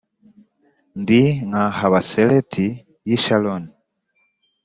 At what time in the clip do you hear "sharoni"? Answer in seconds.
3.23-3.71